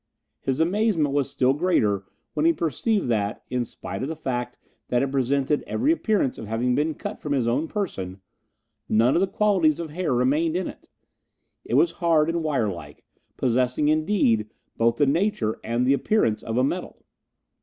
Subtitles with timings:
[0.39, 5.03] His amazement was still greater when he perceived that in spite of the fact that
[5.03, 8.19] it presented every appearance of having been cut from his own person
[8.89, 10.89] none of the qualities of hair remained in it;
[11.63, 13.05] it was hard and wire like,
[13.37, 17.05] possessing, indeed, both the nature and the appearance of a metal.